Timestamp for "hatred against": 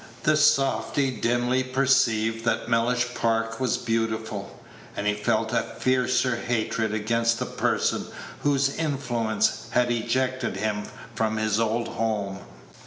6.37-7.37